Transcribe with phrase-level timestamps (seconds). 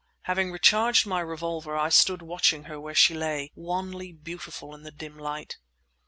[0.23, 4.89] Having recharged my revolver, I stood watching her where she lay, wanly beautiful in the
[4.89, 5.57] dim light.